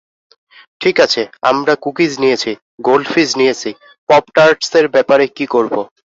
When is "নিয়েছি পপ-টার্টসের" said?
3.39-4.85